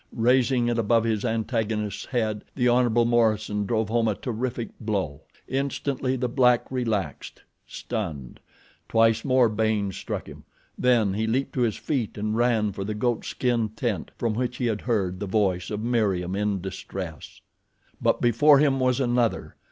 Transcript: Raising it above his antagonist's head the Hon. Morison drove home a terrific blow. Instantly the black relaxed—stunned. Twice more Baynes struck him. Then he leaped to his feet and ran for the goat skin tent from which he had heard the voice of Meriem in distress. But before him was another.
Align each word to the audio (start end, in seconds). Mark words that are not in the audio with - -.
Raising 0.17 0.67
it 0.67 0.79
above 0.79 1.03
his 1.03 1.23
antagonist's 1.23 2.05
head 2.05 2.43
the 2.55 2.67
Hon. 2.67 2.89
Morison 3.05 3.67
drove 3.67 3.87
home 3.89 4.07
a 4.07 4.15
terrific 4.15 4.69
blow. 4.79 5.21
Instantly 5.47 6.15
the 6.15 6.27
black 6.27 6.65
relaxed—stunned. 6.71 8.39
Twice 8.89 9.23
more 9.23 9.47
Baynes 9.47 9.95
struck 9.95 10.25
him. 10.25 10.43
Then 10.75 11.13
he 11.13 11.27
leaped 11.27 11.53
to 11.53 11.61
his 11.61 11.75
feet 11.77 12.17
and 12.17 12.35
ran 12.35 12.71
for 12.71 12.83
the 12.83 12.95
goat 12.95 13.25
skin 13.25 13.69
tent 13.75 14.09
from 14.17 14.33
which 14.33 14.57
he 14.57 14.65
had 14.65 14.81
heard 14.81 15.19
the 15.19 15.27
voice 15.27 15.69
of 15.69 15.81
Meriem 15.83 16.35
in 16.35 16.61
distress. 16.61 17.39
But 18.01 18.21
before 18.21 18.57
him 18.57 18.79
was 18.79 18.99
another. 18.99 19.55